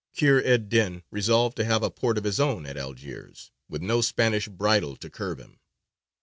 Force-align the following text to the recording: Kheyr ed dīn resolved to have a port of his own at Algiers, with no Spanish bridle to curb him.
Kheyr 0.17 0.41
ed 0.43 0.67
dīn 0.67 1.03
resolved 1.11 1.55
to 1.57 1.63
have 1.63 1.83
a 1.83 1.91
port 1.91 2.17
of 2.17 2.23
his 2.23 2.39
own 2.39 2.65
at 2.65 2.75
Algiers, 2.75 3.51
with 3.69 3.83
no 3.83 4.01
Spanish 4.01 4.47
bridle 4.47 4.95
to 4.95 5.11
curb 5.11 5.37
him. 5.39 5.59